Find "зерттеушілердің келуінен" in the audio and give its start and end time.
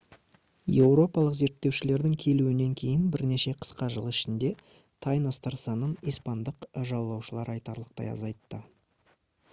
1.39-2.71